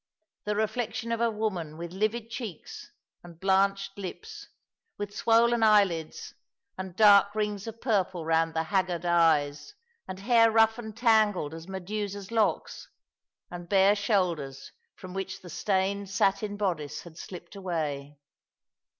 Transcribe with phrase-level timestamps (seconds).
[0.45, 2.89] The reflection of a woman with livid cheeks
[3.23, 4.47] and blanched lips,
[4.97, 6.33] with swollen eyelids,
[6.75, 9.75] and dark rings of purple round the haggard eyes,
[10.07, 12.87] and hair rough and tangled as Medusa's locks,
[13.51, 18.17] and bare shoulders from which the stained satin bodice had slipped away.